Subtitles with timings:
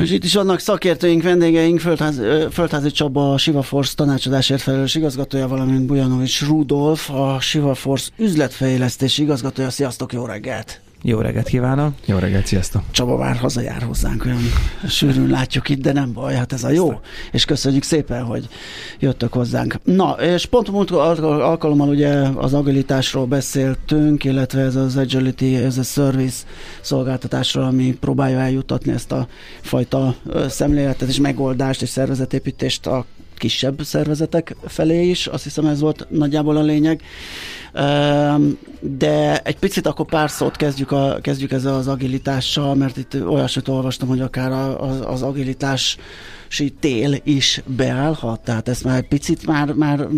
[0.00, 2.20] És itt is vannak szakértőink, vendégeink, Földház,
[2.50, 9.22] Földházi Csaba, a Siva Force tanácsadásért felelős igazgatója, valamint Bujanovics Rudolf, a Siva Force üzletfejlesztési
[9.22, 9.70] igazgatója.
[9.70, 10.80] Sziasztok, jó reggelt!
[11.04, 11.94] Jó reggelt kívánok!
[12.04, 12.82] Jó reggelt, sziasztok!
[12.90, 14.40] Csaba már hazajár hozzánk, olyan
[14.88, 17.00] sűrűn látjuk itt, de nem baj, hát ez a jó.
[17.32, 18.48] És köszönjük szépen, hogy
[18.98, 19.78] jöttök hozzánk.
[19.84, 25.82] Na, és pont múlt alkalommal ugye az agilitásról beszéltünk, illetve ez az Agility, ez a
[25.82, 26.44] service
[26.80, 29.26] szolgáltatásról, ami próbálja eljutatni ezt a
[29.60, 30.14] fajta
[30.48, 33.04] szemléletet és megoldást és szervezetépítést a
[33.42, 37.02] kisebb szervezetek felé is, azt hiszem ez volt nagyjából a lényeg.
[38.80, 43.68] De egy picit akkor pár szót kezdjük, a, kezdjük ezzel az agilitással, mert itt olyasmit
[43.68, 45.96] olvastam, hogy akár az, az agilitás
[46.80, 50.08] tél is beállhat, tehát ezt már egy picit már, már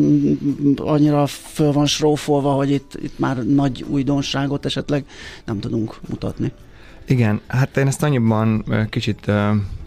[0.77, 5.05] annyira föl van srófolva, hogy itt, itt már nagy újdonságot esetleg
[5.45, 6.53] nem tudunk mutatni.
[7.07, 9.31] Igen, hát én ezt annyiban kicsit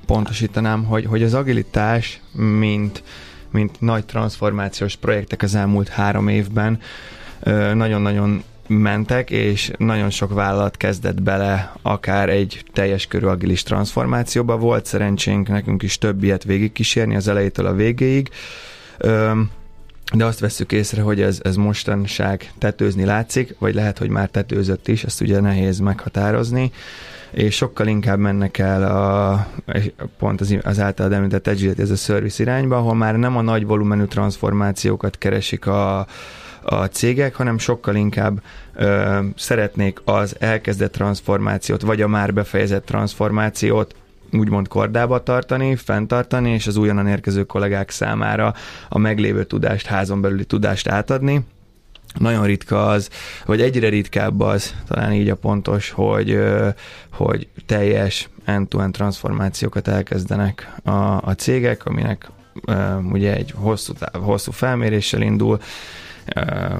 [0.07, 3.03] pontosítanám, hogy, hogy az agilitás, mint,
[3.51, 6.79] mint nagy transformációs projektek az elmúlt három évben
[7.73, 14.57] nagyon-nagyon mentek, és nagyon sok vállalat kezdett bele akár egy teljes körű agilis transformációba.
[14.57, 18.29] Volt szerencsénk nekünk is több ilyet végigkísérni az elejétől a végéig.
[20.13, 24.87] De azt veszük észre, hogy ez, ez mostanság tetőzni látszik, vagy lehet, hogy már tetőzött
[24.87, 26.71] is, ezt ugye nehéz meghatározni.
[27.31, 29.47] És sokkal inkább mennek el a,
[30.17, 33.65] pont az, az általad említett agility, ez a service irányba, ahol már nem a nagy
[33.65, 36.07] volumenű transformációkat keresik a,
[36.61, 38.41] a cégek, hanem sokkal inkább
[38.75, 43.95] ö, szeretnék az elkezdett transformációt, vagy a már befejezett transformációt
[44.31, 48.53] úgymond kordába tartani, fenntartani, és az újonnan érkező kollégák számára
[48.89, 51.41] a meglévő tudást, házon belüli tudást átadni.
[52.19, 53.09] Nagyon ritka az,
[53.45, 56.39] vagy egyre ritkább az, talán így a pontos, hogy,
[57.11, 62.31] hogy teljes end-to-end transformációkat elkezdenek a, a cégek, aminek
[63.11, 65.59] ugye egy hosszú, hosszú felméréssel indul,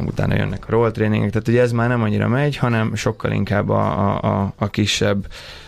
[0.06, 3.70] utána jönnek a roll trainingek, tehát ugye ez már nem annyira megy, hanem sokkal inkább
[3.70, 5.28] a, a, a kisebb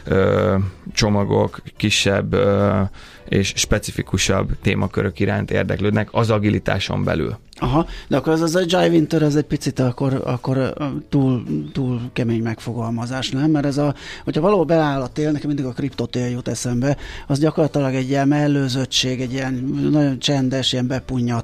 [0.09, 0.55] ö,
[0.93, 2.81] csomagok, kisebb ö,
[3.29, 7.37] és specifikusabb témakörök iránt érdeklődnek az agilitáson belül.
[7.61, 10.73] Aha, de akkor az az Agile Winter, ez egy picit akkor, akkor
[11.09, 13.51] túl, túl kemény megfogalmazás, nem?
[13.51, 13.93] Mert ez a,
[14.23, 16.97] hogyha valahol beáll a tél, nekem mindig a kriptotél jut eszembe,
[17.27, 19.53] az gyakorlatilag egy ilyen mellőzöttség, egy ilyen
[19.91, 21.03] nagyon csendes, ilyen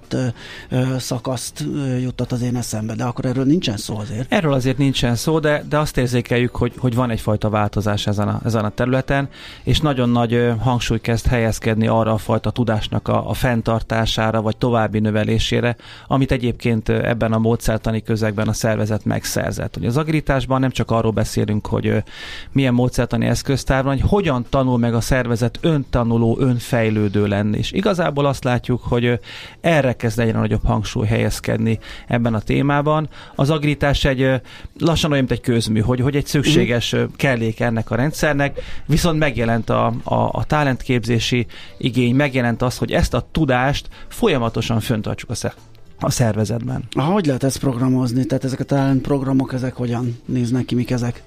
[0.10, 0.26] ö,
[0.70, 4.34] ö, szakaszt ö, juttat az én eszembe, de akkor erről nincsen szó azért.
[4.34, 8.40] Erről azért nincsen szó, de, de azt érzékeljük, hogy, hogy van egyfajta változás ezen a,
[8.46, 9.30] ezen a területen,
[9.64, 15.00] és nagyon nagy hangsúly kezd helyezkedni arra a fajta tudásnak a, a fenntartására, vagy további
[15.00, 15.76] növelésére,
[16.08, 19.78] amit egyébként ebben a módszertani közegben a szervezet megszerzett.
[19.78, 22.04] Ugye az agilitásban nem csak arról beszélünk, hogy
[22.52, 27.58] milyen módszertani eszköztár van, hogy hogyan tanul meg a szervezet öntanuló, önfejlődő lenni.
[27.58, 29.20] És igazából azt látjuk, hogy
[29.62, 33.10] erre kezd egyre nagyobb hangsúly helyezkedni ebben a témában.
[33.36, 34.42] Az agilitás egy
[34.80, 37.96] lassan olyan, mint egy közmű, hogy, hogy egy szükséges kellék ennek a
[38.38, 41.46] rendszernek, viszont megjelent a, a, a talentképzési
[41.78, 45.54] igény, megjelent az, hogy ezt a tudást folyamatosan föntartsuk a
[46.00, 46.84] a szervezetben.
[46.92, 48.26] Hogy lehet ezt programozni?
[48.26, 51.24] Tehát ezek a talent programok, ezek hogyan néznek ki, mik ezek?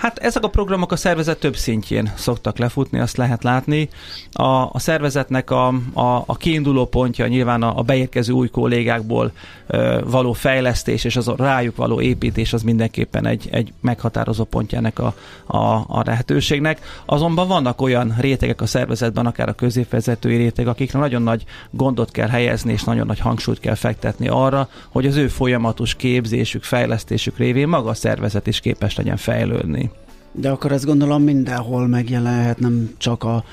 [0.00, 3.88] Hát ezek a programok a szervezet több szintjén szoktak lefutni, azt lehet látni.
[4.32, 9.32] A, a szervezetnek a, a, a kiinduló pontja nyilván a, a beérkező új kollégákból
[9.66, 14.78] ö, való fejlesztés és az a rájuk való építés az mindenképpen egy, egy meghatározó pontja
[14.78, 15.14] ennek a,
[15.46, 16.80] a, a lehetőségnek.
[17.06, 22.28] Azonban vannak olyan rétegek a szervezetben, akár a középvezetői réteg, akikre nagyon nagy gondot kell
[22.28, 27.68] helyezni és nagyon nagy hangsúlyt kell fektetni arra, hogy az ő folyamatos képzésük, fejlesztésük révén
[27.68, 29.89] maga a szervezet is képes legyen fejlődni.
[30.32, 33.44] De akkor ezt gondolom mindenhol megjelenhet, nem csak a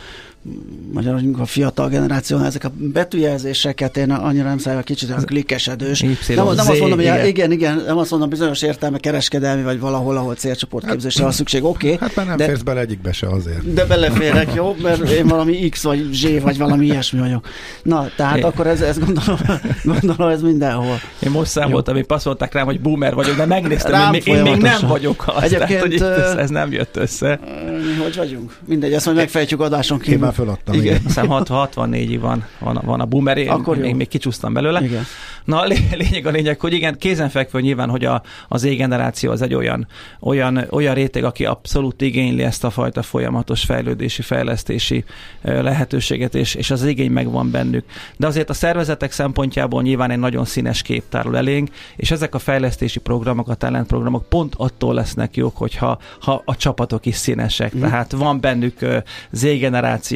[0.93, 6.01] magyar, a fiatal generáció, ezek a betűjelzéseket én annyira nem szállok, kicsit olyan klikkesedős.
[6.01, 7.25] nem, nem azt mondom, hogy igen.
[7.25, 11.63] igen, igen, nem azt mondom, bizonyos értelme kereskedelmi, vagy valahol, ahol célcsoportképzésre hát, van szükség,
[11.63, 11.93] oké.
[11.93, 13.73] Okay, hát már nem de, férsz bele egyikbe se azért.
[13.73, 14.75] De beleférek, jó?
[14.81, 17.47] Mert én valami X vagy Z vagy valami ilyesmi vagyok.
[17.83, 18.41] Na, tehát é.
[18.41, 19.37] akkor ez, ez gondolom,
[19.83, 20.99] gondolom, ez mindenhol.
[21.19, 24.61] Én most számoltam, hogy passzolták rám, hogy boomer vagyok, de megnéztem, rám én, én még
[24.61, 27.39] nem vagyok az, Egyébként, tehát, hogy ez, ez nem jött össze.
[27.65, 28.55] Mi hogy vagyunk?
[28.65, 30.26] Mindegy, ezt majd megfejtjük adáson kívül.
[30.27, 30.75] Már feladtam.
[30.75, 30.85] Igen.
[30.85, 31.01] igen.
[31.01, 33.81] Hiszem 64 van, van, van a boomer, én Akkor jó.
[33.81, 34.81] még, még kicsúsztam belőle.
[34.81, 35.03] Igen.
[35.43, 39.41] Na, a lé- lényeg a lényeg, hogy igen, kézenfekvő nyilván, hogy a, az Z-generáció az
[39.41, 39.87] egy olyan,
[40.19, 45.03] olyan, olyan réteg, aki abszolút igényli ezt a fajta folyamatos fejlődési, fejlesztési
[45.41, 47.85] lehetőséget, és, és az igény megvan bennük.
[48.17, 52.39] De azért a szervezetek szempontjából nyilván egy nagyon színes kép tárul elénk, és ezek a
[52.39, 57.73] fejlesztési programok, a talentprogramok pont attól lesznek jók, hogyha ha a csapatok is színesek.
[57.73, 57.83] Mhm.
[57.83, 58.97] Tehát van bennük ö,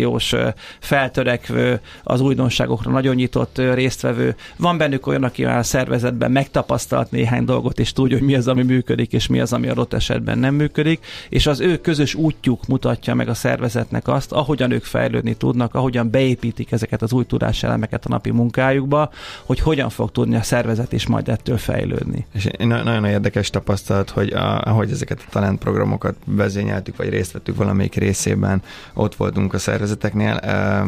[0.02, 0.50] Z-generációs, ö,
[0.80, 4.36] feltörekvő, az újdonságokra nagyon nyitott résztvevő.
[4.58, 8.48] Van bennük olyan, aki már a szervezetben megtapasztalt néhány dolgot, és tudja, hogy mi az,
[8.48, 12.68] ami működik, és mi az, ami adott esetben nem működik, és az ő közös útjuk
[12.68, 18.06] mutatja meg a szervezetnek azt, ahogyan ők fejlődni tudnak, ahogyan beépítik ezeket az új tudáselemeket
[18.06, 19.10] a napi munkájukba,
[19.46, 22.26] hogy hogyan fog tudni a szervezet is majd ettől fejlődni.
[22.34, 27.96] És nagyon érdekes tapasztalat, hogy a, ahogy ezeket a talentprogramokat vezényeltük, vagy részt vettük valamelyik
[27.96, 28.62] részében,
[28.94, 29.58] ott voltunk a
[29.92, 30.38] szervezeteknél,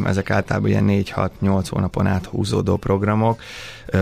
[0.08, 3.42] ezek általában ilyen 4-6-8 hónapon át húzódó programok,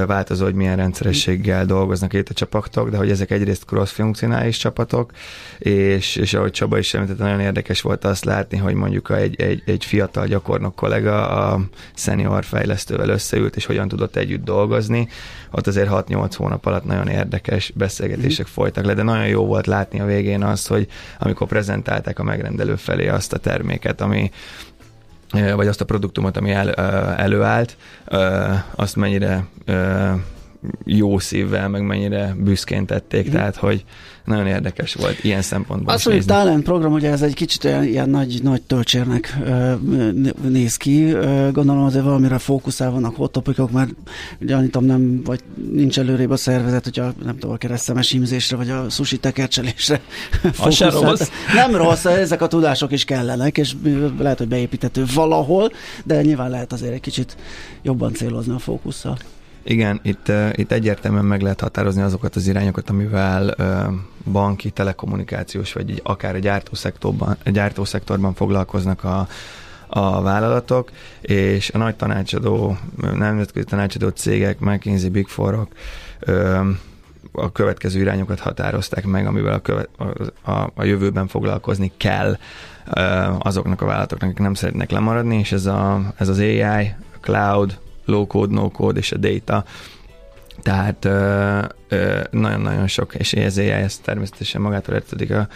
[0.08, 5.12] változó, hogy milyen rendszerességgel dolgoznak itt a csapatok, de hogy ezek egyrészt cross-funkcionális csapatok,
[5.60, 9.64] és, és ahogy Csaba is említette, nagyon érdekes volt azt látni, hogy mondjuk egy, egy,
[9.66, 11.62] egy fiatal gyakornok kollega a
[11.94, 15.08] senior fejlesztővel összeült, és hogyan tudott együtt dolgozni.
[15.52, 20.00] Ott azért 6-8 hónap alatt nagyon érdekes beszélgetések folytak le, de nagyon jó volt látni
[20.00, 20.88] a végén azt, hogy
[21.20, 24.32] amikor prezentálták a megrendelő felé azt a terméket, ami
[25.32, 26.72] vagy azt a produktumot, ami el,
[27.16, 27.78] előállt,
[28.76, 29.46] azt mennyire
[30.86, 33.36] jó szívvel, meg mennyire büszkén tették, Mhm.
[33.36, 33.86] tehát hogy
[34.26, 38.10] nagyon érdekes volt ilyen szempontból Azt mondjuk talent program, ugye ez egy kicsit olyan, ilyen
[38.10, 39.38] nagy, nagy töltsérnek
[40.42, 41.12] néz ki.
[41.52, 43.90] Gondolom azért valamire fókuszál vannak hot topicok, mert
[44.40, 45.40] gyanítom nem, vagy
[45.72, 50.02] nincs előrébb a szervezet, hogyha nem tudom, a keresztemes hímzésre, vagy a sushi tekercselésre
[50.52, 50.90] fókuszál.
[50.90, 51.30] rossz.
[51.54, 53.76] Nem rossz, ezek a tudások is kellenek, és
[54.20, 55.72] lehet, hogy beépíthető valahol,
[56.04, 57.38] de nyilván lehet azért egy kicsit
[57.82, 59.18] jobban célozni a fókusszal.
[59.64, 63.56] Igen, itt, itt egyértelműen meg lehet határozni azokat az irányokat, amivel
[64.32, 69.28] banki, telekommunikációs, vagy akár a gyártószektorban, a gyártószektorban foglalkoznak a,
[69.88, 70.92] a vállalatok,
[71.22, 72.78] és a nagy tanácsadó,
[73.18, 75.72] nemzetközi tanácsadó cégek, McKinsey, Big Four-ok
[77.32, 79.90] a következő irányokat határozták meg, amivel a, követ,
[80.42, 82.38] a, a, jövőben foglalkozni kell
[83.40, 86.62] azoknak a vállalatoknak, akik nem szeretnek lemaradni, és ez, a, ez az AI,
[87.14, 89.64] a cloud, low code, no code és a data.
[90.62, 91.04] Tehát
[92.32, 95.48] nagyon-nagyon sok, és az AI ez természetesen magától értetik, a,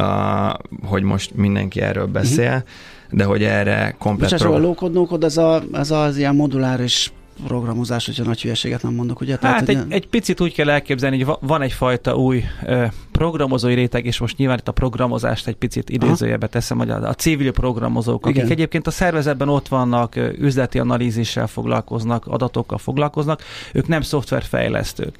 [0.00, 2.62] a, hogy most mindenki erről beszél, uh-huh.
[3.10, 4.30] de hogy erre komplet...
[4.30, 7.12] Bocsás, a low code, no code, ez, a, ez az ilyen moduláris
[7.46, 9.36] programozás, hogyha nagy hülyeséget nem mondok, ugye?
[9.40, 13.74] Hát egy, nem- egy picit úgy kell elképzelni, hogy va- van egyfajta új ö, programozói
[13.74, 17.52] réteg, és most nyilván itt a programozást egy picit idézőjebe teszem, hogy a, a civil
[17.52, 18.50] programozók, akik Igen.
[18.50, 23.42] egyébként a szervezetben ott vannak, üzleti analízissel foglalkoznak, adatokkal foglalkoznak,
[23.72, 25.18] ők nem szoftverfejlesztők.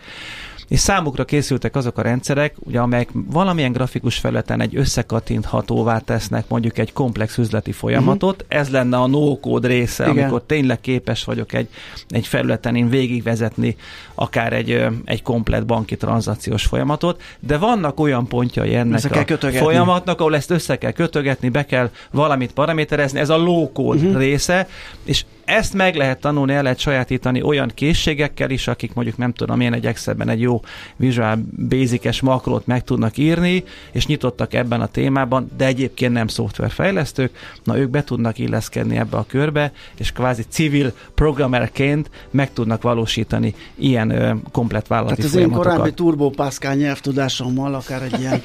[0.68, 6.78] És számukra készültek azok a rendszerek, ugye, amelyek valamilyen grafikus felületen egy összekattinthatóvá tesznek mondjuk
[6.78, 8.42] egy komplex üzleti folyamatot.
[8.42, 8.60] Uh-huh.
[8.60, 10.18] Ez lenne a no-code része, Igen.
[10.24, 11.68] amikor tényleg képes vagyok egy,
[12.08, 13.76] egy felületen én végigvezetni
[14.14, 19.64] akár egy, egy komplet banki tranzakciós folyamatot, de vannak olyan pontjai ennek Össze a kötögetni.
[19.64, 24.06] folyamatnak, ahol ezt össze kell kötögetni, be kell valamit paraméterezni, ez a low-code Mhm.
[24.06, 24.20] uh-huh.
[24.22, 24.68] része,
[25.04, 29.60] és ezt meg lehet tanulni, el lehet sajátítani olyan készségekkel is, akik mondjuk nem tudom,
[29.60, 30.60] én egy Excelben egy jó
[30.96, 31.38] Visual
[31.68, 37.78] Basic-es makrót meg tudnak írni, és nyitottak ebben a témában, de egyébként nem szoftverfejlesztők, na
[37.78, 44.10] ők be tudnak illeszkedni ebbe a körbe, és kvázi civil programmerként meg tudnak valósítani ilyen
[44.10, 48.42] ö, komplet vállalati Tehát az én korábbi Turbo Pascal nyelvtudásommal akár egy ilyen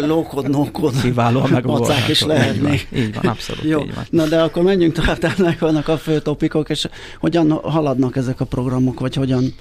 [0.00, 2.88] low-code, no-code Kiválóan macák is lehetnék.
[2.94, 4.04] Így van, abszolút Jó, így van.
[4.10, 6.88] na de akkor menjünk tovább, tehát vannak a fő topikok, és
[7.20, 9.54] hogyan haladnak ezek a programok, vagy hogyan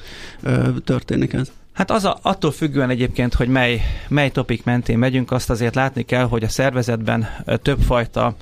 [0.43, 1.51] ö, történik ez?
[1.73, 6.03] Hát az a, attól függően egyébként, hogy mely, mely topik mentén megyünk, azt azért látni
[6.03, 7.27] kell, hogy a szervezetben
[7.61, 8.35] többfajta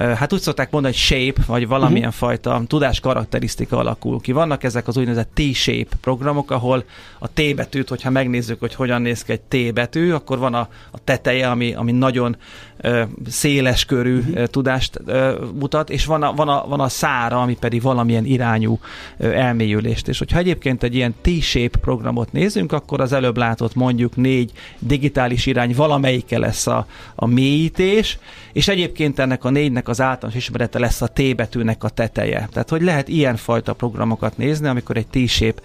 [0.00, 2.28] Hát úgy szokták mondani, hogy shape, vagy valamilyen uh-huh.
[2.28, 4.32] fajta tudás karakterisztika alakul ki.
[4.32, 6.84] Vannak ezek az úgynevezett T-shape programok, ahol
[7.18, 10.68] a T betűt, hogyha megnézzük, hogy hogyan néz ki egy T betű, akkor van a,
[10.90, 12.36] a teteje, ami, ami nagyon
[12.76, 14.44] ö, széles körű uh-huh.
[14.44, 18.78] tudást ö, mutat, és van a, van, a, van a szára, ami pedig valamilyen irányú
[19.18, 20.08] ö, elmélyülést.
[20.08, 25.46] És hogyha egyébként egy ilyen T-shape programot nézünk, akkor az előbb látott mondjuk négy digitális
[25.46, 28.18] irány valamelyike lesz a, a mélyítés,
[28.52, 32.48] és egyébként ennek a négynek az általános ismerete lesz a T betűnek a teteje.
[32.52, 35.62] Tehát, hogy lehet ilyenfajta programokat nézni, amikor egy T-shape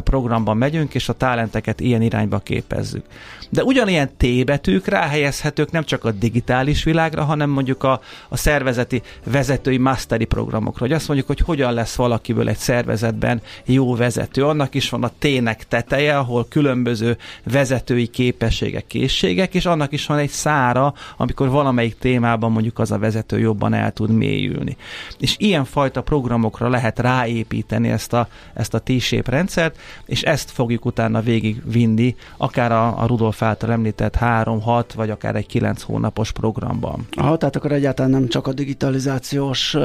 [0.00, 3.04] programban megyünk, és a talenteket ilyen irányba képezzük.
[3.50, 9.02] De ugyanilyen T betűk ráhelyezhetők nem csak a digitális világra, hanem mondjuk a, a szervezeti
[9.24, 14.44] vezetői mastery programokra, hogy azt mondjuk, hogy hogyan lesz valakiből egy szervezetben jó vezető.
[14.44, 20.18] Annak is van a T-nek teteje, ahol különböző vezetői képességek, készségek, és annak is van
[20.18, 24.76] egy szára, amikor valamelyik témában mondjuk az a vezető jobban el tud mélyülni.
[25.18, 30.84] És ilyen fajta programokra lehet ráépíteni ezt a, ezt a T-shape rendszert, és ezt fogjuk
[30.84, 37.06] utána végigvinni, akár a, a Rudolf által említett 3-6, vagy akár egy 9 hónapos programban.
[37.10, 39.76] Aha, tehát akkor egyáltalán nem csak a digitalizációs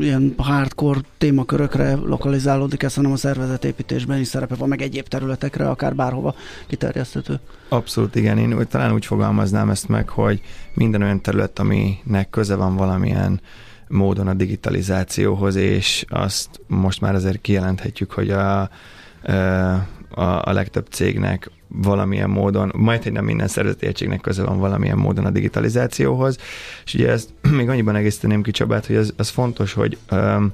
[0.00, 5.94] ilyen hardcore témakörökre lokalizálódik ez, hanem a szervezetépítésben is szerepe van, meg egyéb területekre, akár
[5.94, 6.34] bárhova
[6.66, 7.40] kiterjeszthető.
[7.68, 10.40] Abszolút igen, én úgy, talán úgy fogalmaznám ezt meg, hogy
[10.74, 13.40] minden olyan terület, aminek köze van valamilyen
[13.88, 21.50] módon a digitalizációhoz, és azt most már azért kijelenthetjük, hogy a, a, a legtöbb cégnek
[21.68, 26.38] valamilyen módon, majd hogy nem minden szervezeti egységnek köze van valamilyen módon a digitalizációhoz,
[26.84, 30.52] és ugye ezt még annyiban egészíteném ki Csabát, hogy az, az fontos, hogy um,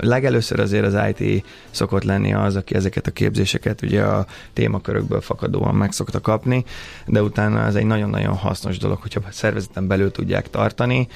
[0.00, 5.74] Legelőször azért az IT szokott lenni az, aki ezeket a képzéseket ugye a témakörökből fakadóan
[5.74, 6.64] meg szokta kapni,
[7.06, 11.08] de utána ez egy nagyon-nagyon hasznos dolog, hogyha a szervezeten belül tudják tartani,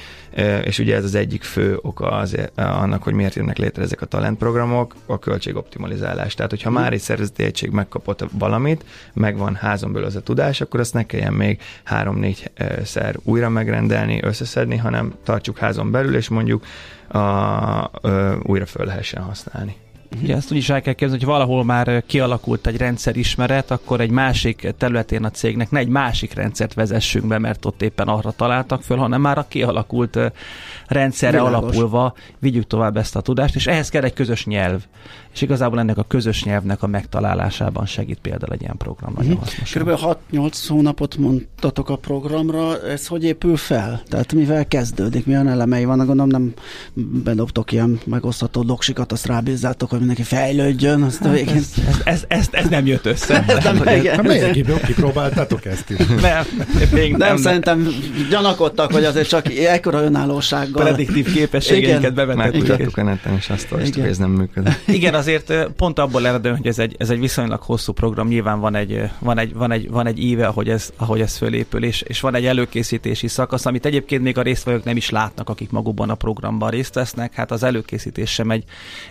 [0.65, 4.07] és ugye ez az egyik fő oka az, annak, hogy miért jönnek létre ezek a
[4.07, 6.35] talentprogramok, a költségoptimalizálás.
[6.35, 10.81] Tehát, hogyha már egy szervezeti egység megkapott valamit, megvan házon belül az a tudás, akkor
[10.81, 12.51] azt ne kelljen még három-négy
[12.85, 16.65] szer újra megrendelni, összeszedni, hanem tartsuk házon belül, és mondjuk
[17.09, 19.77] a, ö, újra föl lehessen használni.
[20.23, 24.11] Ugye ezt úgy is el kell képzelni, hogy valahol már kialakult egy rendszerismeret, akkor egy
[24.11, 28.83] másik területén a cégnek ne egy másik rendszert vezessünk be, mert ott éppen arra találtak
[28.83, 30.19] föl, hanem már a kialakult
[30.87, 31.59] rendszerre Világos.
[31.59, 34.83] alapulva vigyük tovább ezt a tudást, és ehhez kell egy közös nyelv.
[35.33, 39.13] És igazából ennek a közös nyelvnek a megtalálásában segít például egy ilyen program.
[39.17, 39.47] Nagyon uh-huh.
[39.47, 39.71] hasznos.
[39.71, 44.03] Körülbelül 6-8 hónapot mondtatok a programra, ez hogy épül fel?
[44.09, 46.55] Tehát mivel kezdődik, milyen elemei vannak, gondolom nem
[47.25, 51.57] bedobtok ilyen megosztható doksikat, azt rábízzátok, hogy mindenki fejlődjön, azt a végén...
[51.57, 53.45] Ez, ez, ez, ez, ez nem jött össze.
[53.47, 55.97] ez nem, nem, nem, nem kipróbáltátok ezt is?
[56.21, 56.47] Nem,
[56.93, 57.89] még nem, nem, szerintem
[58.31, 60.85] gyanakodtak, hogy azért csak ekkora önállósággal.
[60.85, 62.53] Prediktív képességeinket bevetettük.
[62.53, 64.73] Megmutattuk a neten, és azt hogy ez nem működik.
[64.99, 68.75] Igen, azért pont abból eredő, hogy ez egy, ez egy viszonylag hosszú program, nyilván van
[68.75, 72.21] egy, van egy, van egy, van egy íve, ahogy ez, ahogy ez fölépül, és, és
[72.21, 76.15] van egy előkészítési szakasz, amit egyébként még a résztvevők nem is látnak, akik magukban a
[76.15, 77.35] programban részt vesznek.
[77.35, 78.65] Hát az előkészítés sem egy,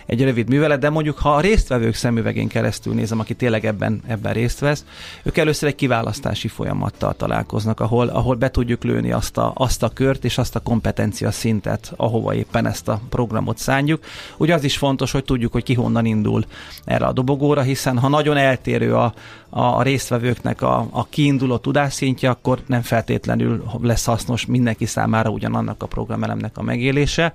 [0.06, 4.32] egy rövid művelet, de mondjuk ha a résztvevők szemüvegén keresztül nézem, aki tényleg ebben, ebben
[4.32, 4.84] részt vesz,
[5.22, 9.88] ők először egy kiválasztási folyamattal találkoznak, ahol, ahol be tudjuk lőni azt a, azt a
[9.88, 14.04] kört és azt a kompetencia szintet, ahova éppen ezt a programot szánjuk.
[14.36, 16.44] Ugye az is fontos, hogy tudjuk, hogy ki honnan indul
[16.84, 19.14] erre a dobogóra, hiszen ha nagyon eltérő a,
[19.50, 25.86] a résztvevőknek a, a kiinduló tudásszintje, akkor nem feltétlenül lesz hasznos mindenki számára ugyanannak a
[25.86, 27.32] programelemnek a megélése.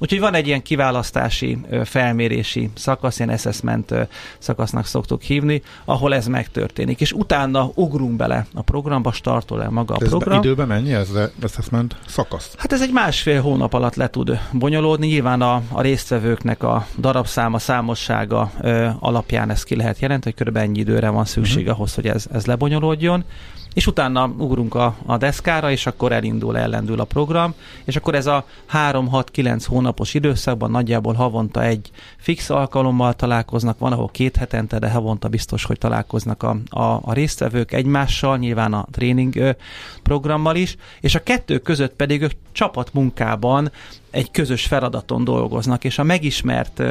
[0.00, 3.94] Úgyhogy van egy ilyen kiválasztási, felmérési szakasz, ilyen assessment
[4.38, 7.00] szakasznak szoktuk hívni, ahol ez megtörténik.
[7.00, 10.38] És utána ugrunk bele a programba, startol el maga a ez program.
[10.38, 12.54] időben mennyi ez az assessment szakasz?
[12.56, 15.06] Hát ez egy másfél hónap alatt le tud bonyolódni.
[15.06, 20.68] Nyilván a, a résztvevőknek a darabszáma, számossága ö, alapján ezt ki lehet jelenteni, hogy körülbelül
[20.68, 21.78] ennyi időre van szükség uh-huh.
[21.78, 23.24] ahhoz, hogy ez, ez lebonyolódjon.
[23.74, 28.26] És utána ugrunk a, a deszkára, és akkor elindul, ellendül a program, és akkor ez
[28.26, 34.90] a 3-6-9 hónapos időszakban nagyjából havonta egy fix alkalommal találkoznak, van, ahol két hetente, de
[34.90, 39.56] havonta biztos, hogy találkoznak a, a, a résztvevők egymással, nyilván a tréning
[40.02, 43.70] programmal is, és a kettő között pedig ők csapatmunkában
[44.10, 46.82] egy közös feladaton dolgoznak, és a megismert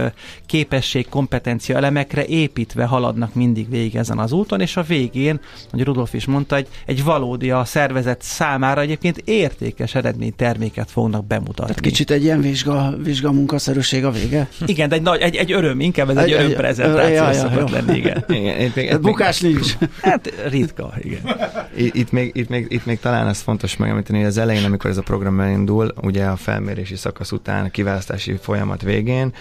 [0.45, 5.39] képesség, kompetencia elemekre építve haladnak mindig végig ezen az úton, és a végén,
[5.71, 11.27] hogy Rudolf is mondta, egy, egy valódi a szervezet számára egyébként értékes eredmény terméket fognak
[11.27, 11.73] bemutatni.
[11.73, 14.49] Tehát kicsit egy ilyen vizsga, vizsga munkaszerűség a vége?
[14.65, 17.33] Igen, de egy, nagy, egy, egy öröm, inkább ez egy, egy öröm prezentáció ja, ja,
[17.33, 18.23] szokott lenni, igen.
[18.27, 19.77] igen itt még, itt bukás még, nincs.
[20.01, 21.19] Hát ritka, igen.
[21.75, 24.97] Itt még, itt, még, itt még talán ez fontos megemlíteni, hogy az elején, amikor ez
[24.97, 29.33] a program elindul, ugye a felmérési szakasz után, a kiválasztási folyamat végén,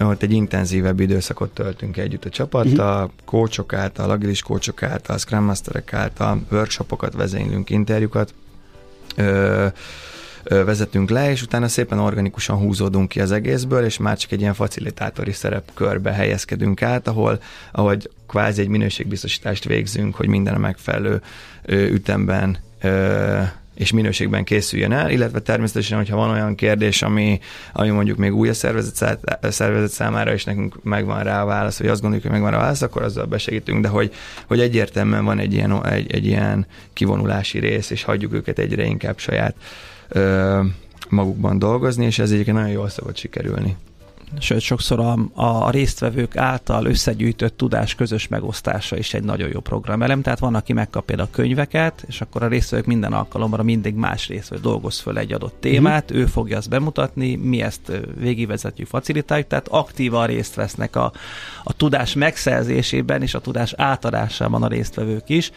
[0.00, 3.10] ott egy intenzívebb időszakot töltünk együtt a csapattal, uh-huh.
[3.24, 8.34] kócsok által, agilis kócsok által, Scrum Masterek által, workshopokat vezénylünk, interjúkat,
[9.16, 9.66] ö,
[10.42, 14.54] vezetünk le, és utána szépen organikusan húzódunk ki az egészből, és már csak egy ilyen
[14.54, 17.40] facilitátori szerepkörbe helyezkedünk át, ahol,
[17.72, 21.22] ahogy kvázi egy minőségbiztosítást végzünk, hogy minden a megfelelő
[21.66, 22.58] ütemben
[23.80, 27.40] és minőségben készüljön el, illetve természetesen, hogyha van olyan kérdés, ami,
[27.72, 31.88] ami mondjuk még új a szervezet, szervezet számára, és nekünk megvan rá a válasz, vagy
[31.88, 34.12] azt gondoljuk, hogy megvan rá a válasz, akkor azzal besegítünk, de hogy,
[34.46, 39.18] hogy egyértelműen van egy ilyen, egy, egy ilyen kivonulási rész, és hagyjuk őket egyre inkább
[39.18, 39.54] saját
[40.08, 40.60] ö,
[41.08, 43.76] magukban dolgozni, és ez egyébként nagyon jól szokott sikerülni
[44.38, 50.22] sőt sokszor a, a résztvevők által összegyűjtött tudás közös megosztása is egy nagyon jó programelem,
[50.22, 54.28] tehát van, aki megkap például a könyveket, és akkor a résztvevők minden alkalommal mindig más
[54.28, 56.22] résztvevő dolgoz föl egy adott témát, mm-hmm.
[56.22, 61.12] ő fogja azt bemutatni, mi ezt végigvezetjük, facilitáljuk, tehát aktívan részt vesznek a,
[61.64, 65.50] a tudás megszerzésében és a tudás átadásában a résztvevők is,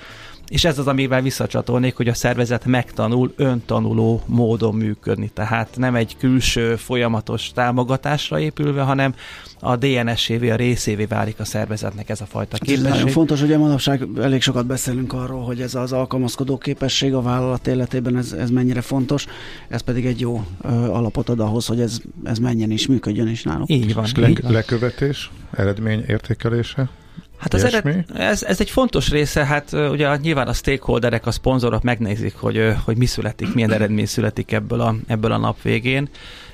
[0.50, 5.29] és ez az, amivel visszacsatolnék, hogy a szervezet megtanul öntanuló módon működni.
[5.33, 9.13] Tehát nem egy külső folyamatos támogatásra épülve, hanem
[9.59, 12.85] a DNS-évé, a részévé válik a szervezetnek ez a fajta képesség.
[12.85, 17.13] Ez nagyon fontos, hogy a manapság elég sokat beszélünk arról, hogy ez az alkalmazkodó képesség
[17.13, 19.25] a vállalat életében, ez, ez mennyire fontos,
[19.67, 23.43] ez pedig egy jó ö, alapot ad ahhoz, hogy ez, ez menjen is, működjön is
[23.43, 23.69] nálunk.
[23.69, 24.03] Így van.
[24.03, 26.89] És le, lekövetés, eredmény értékelése?
[27.38, 31.84] Hát az ered, ez, ez egy fontos része, hát ugye nyilván a stakeholderek, a szponzorok
[31.84, 36.10] megnézik, hogy, hogy mi születik, milyen eredmény születik ebből a, ebből a nap végén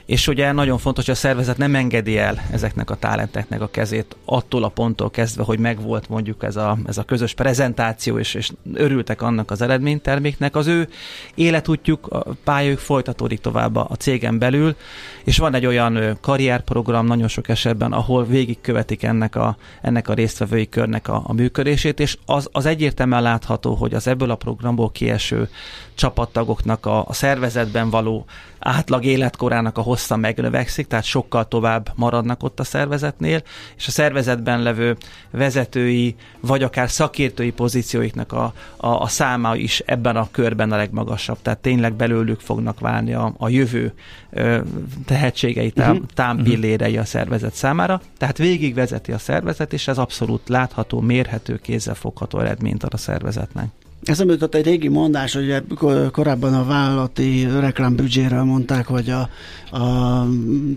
[0.09, 4.15] és ugye nagyon fontos, hogy a szervezet nem engedi el ezeknek a talenteknek a kezét
[4.25, 8.51] attól a ponttól kezdve, hogy megvolt mondjuk ez a, ez a közös prezentáció, és, és
[8.73, 10.55] örültek annak az eredményterméknek.
[10.55, 10.89] Az ő
[11.35, 14.75] életútjuk, a pályájuk folytatódik tovább a cégen belül,
[15.23, 20.69] és van egy olyan karrierprogram nagyon sok esetben, ahol végigkövetik ennek a, ennek a résztvevői
[20.69, 25.49] körnek a, a működését, és az, az egyértelműen látható, hogy az ebből a programból kieső
[25.95, 28.25] csapattagoknak a, a szervezetben való
[28.59, 33.41] átlag életkorának a hossza megnövekszik, tehát sokkal tovább maradnak ott a szervezetnél,
[33.77, 34.97] és a szervezetben levő
[35.31, 41.37] vezetői, vagy akár szakértői pozícióiknak a, a, a száma is ebben a körben a legmagasabb,
[41.41, 43.93] tehát tényleg belőlük fognak válni a, a jövő
[44.29, 44.59] ö,
[45.05, 46.05] tehetségei, tám, uh-huh.
[46.13, 52.83] támpillérei a szervezet számára, tehát végigvezeti a szervezet, és ez abszolút látható, mérhető, kézzelfogható eredményt
[52.83, 53.67] ad a szervezetnek.
[54.03, 55.63] Ez jutott egy régi mondás, hogy
[56.11, 59.29] korábban a vállalati reklámbüdzséről mondták, hogy a,
[59.77, 60.25] a,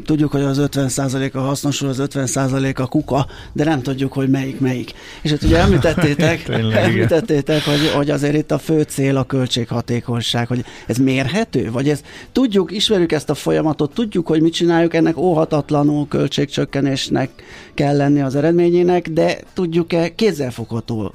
[0.04, 4.60] tudjuk, hogy az 50% a hasznosul, az 50% a kuka, de nem tudjuk, hogy melyik
[4.60, 4.92] melyik.
[5.22, 6.48] És hát ugye említettétek,
[6.84, 11.70] említettétek hogy, hogy azért itt a fő cél a költséghatékonyság, hogy ez mérhető?
[11.70, 12.00] Vagy ez,
[12.32, 17.30] tudjuk, ismerjük ezt a folyamatot, tudjuk, hogy mit csináljuk, ennek óhatatlanul költségcsökkenésnek
[17.74, 21.14] kell lenni az eredményének, de tudjuk-e kézzelfogható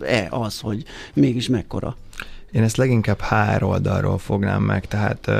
[0.00, 1.96] e az, hogy mégis mekkora?
[2.52, 5.30] Én ezt leginkább HR oldalról fognám meg, tehát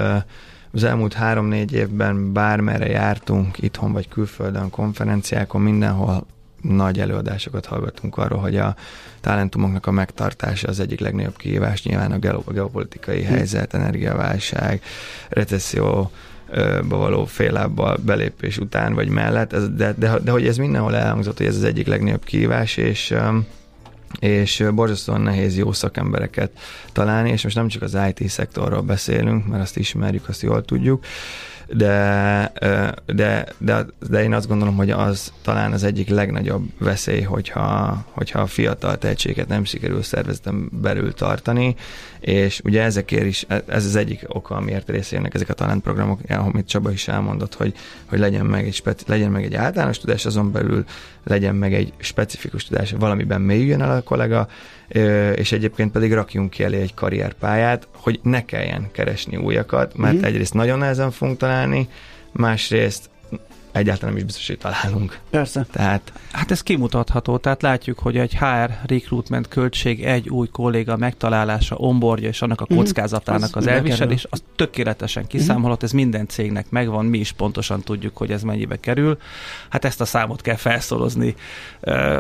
[0.72, 6.27] az elmúlt három-négy évben bármerre jártunk, itthon vagy külföldön, konferenciákon, mindenhol
[6.62, 8.77] nagy előadásokat hallgattunk arról, hogy a
[9.20, 12.18] talentumoknak a megtartása az egyik legnagyobb kihívás, nyilván a
[12.53, 13.29] geopolitikai hm.
[13.29, 14.83] helyzet, energiaválság,
[15.29, 16.11] recesszió,
[16.83, 21.46] való félábbal belépés után vagy mellett, de, de, de, de hogy ez mindenhol elhangzott, hogy
[21.46, 23.14] ez az egyik legnagyobb kihívás, és
[24.21, 26.51] és borzasztóan nehéz jó szakembereket
[26.92, 31.05] találni, és most nem csak az IT szektorról beszélünk, mert azt ismerjük, azt jól tudjuk,
[31.73, 32.53] de,
[33.07, 38.41] de, de, de én azt gondolom, hogy az talán az egyik legnagyobb veszély, hogyha, hogyha
[38.41, 41.75] a fiatal tehetséget nem sikerül szervezeten belül tartani,
[42.21, 46.91] és ugye ezekért is, ez az egyik oka, amiért részérnek ezek a talentprogramok, amit Csaba
[46.91, 47.75] is elmondott, hogy,
[48.07, 50.85] hogy legyen, meg egy speci- legyen meg egy általános tudás, azon belül
[51.25, 54.49] legyen meg egy specifikus tudás, valamiben mélyüljön el a kollega,
[55.35, 60.23] és egyébként pedig rakjunk ki elé egy karrierpályát, hogy ne kelljen keresni újakat, mert mm.
[60.23, 61.58] egyrészt nagyon nehezen fogunk találni,
[62.33, 63.11] másrészt
[63.79, 65.19] egyáltalán nem is biztos, hogy találunk.
[65.31, 65.67] Persze.
[65.73, 66.12] Tehát...
[66.33, 72.29] Hát ez kimutatható, tehát látjuk, hogy egy HR recruitment költség egy új kolléga megtalálása, onboardja
[72.29, 72.79] és annak a mhm.
[72.79, 75.31] kockázatának az, az elviselés, az tökéletesen mhm.
[75.31, 79.19] kiszámolhat, ez minden cégnek megvan, mi is pontosan tudjuk, hogy ez mennyibe kerül.
[79.69, 81.35] Hát ezt a számot kell felszorozni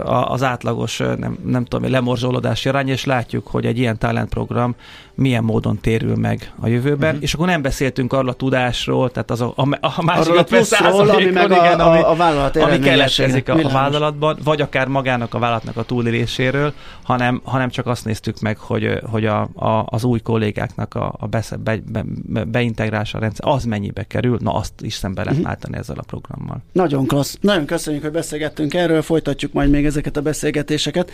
[0.02, 4.74] az átlagos, nem, nem tudom, lemorzsolódási arány, és látjuk, hogy egy ilyen talentprogram
[5.18, 7.22] milyen módon térül meg a jövőben, uh-huh.
[7.22, 11.10] és akkor nem beszéltünk arról a tudásról, tehát az a, a, a másik a pluszról,
[11.10, 14.88] ami meg igen, a, ami, a, a vállalat ami keletkezik a, a vállalatban, vagy akár
[14.88, 19.84] magának a vállalatnak a túléléséről, hanem, hanem csak azt néztük meg, hogy, hogy a, a,
[19.86, 22.04] az új kollégáknak a, a be, be, be,
[22.44, 25.50] beintegrása a rendszer, az mennyibe kerül, na azt is szembe lehet uh-huh.
[25.50, 26.62] állítani ezzel a programmal.
[26.72, 27.38] Nagyon klassz.
[27.40, 31.10] Nagyon köszönjük, hogy beszélgettünk erről, folytatjuk majd még ezeket a beszélgetéseket.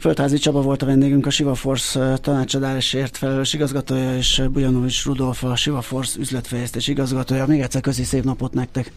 [0.00, 5.56] Földházi Csaba volt a vendégünk, a Siva Force tanácsadásért felelős igazgatója, és Bujanovics Rudolf, a
[5.56, 7.46] Siva Force üzletfejlesztés igazgatója.
[7.46, 8.92] Még egyszer köszi szép napot nektek!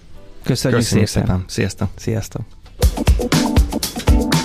[0.48, 1.26] Köszönjük, Köszönjük szépen.
[1.28, 1.44] szépen.
[1.48, 1.88] Sziasztok!
[1.96, 2.42] Sziasztok!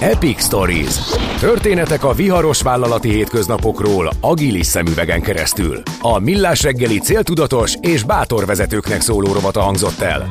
[0.01, 0.95] Epic Stories.
[1.41, 5.83] Történetek a viharos vállalati hétköznapokról agilis szemüvegen keresztül.
[6.01, 10.29] A Millás reggeli céltudatos és bátor vezetőknek szóló rovata hangzott el.